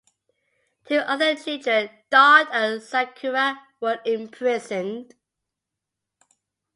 Two 0.87 0.95
other 0.97 1.35
children, 1.35 1.91
Daud 2.09 2.47
and 2.51 2.81
Zakaria 2.81 3.59
were 3.79 3.99
imprisoned. 4.03 5.13